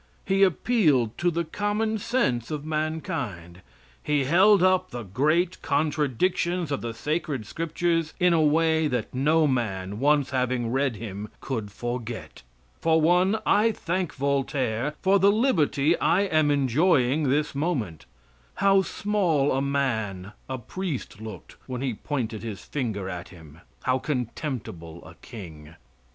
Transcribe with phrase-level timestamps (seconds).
[0.25, 3.61] He appealed to the common sense of mankind
[4.01, 9.45] he held up the great contradictions of the sacred scriptures in a way that no
[9.45, 12.41] man, once having read him, could forget.
[12.79, 18.07] For one, I thank Voltaire for the liberty I am enjoying this moment.
[18.55, 23.99] How small a man a priest looked when he pointed his finger at him; how
[23.99, 25.75] contemptible a king.